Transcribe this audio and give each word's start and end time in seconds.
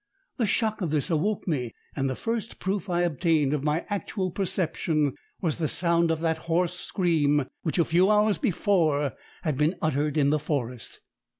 The 0.37 0.47
shock 0.47 0.81
of 0.81 0.89
this 0.89 1.11
awoke 1.11 1.47
me, 1.47 1.75
and 1.95 2.09
the 2.09 2.15
first 2.15 2.57
proof 2.57 2.89
I 2.89 3.03
obtained 3.03 3.53
of 3.53 3.63
my 3.63 3.85
actual 3.87 4.31
perception 4.31 5.13
was 5.41 5.59
the 5.59 5.67
sound 5.67 6.09
of 6.09 6.21
that 6.21 6.39
hoarse 6.49 6.73
scream 6.73 7.45
which 7.61 7.77
a 7.77 7.85
few 7.85 8.09
hours 8.09 8.39
before 8.39 9.11
had 9.43 9.59
been 9.59 9.75
uttered 9.79 10.17
in 10.17 10.31
the 10.31 10.39
forest. 10.39 11.01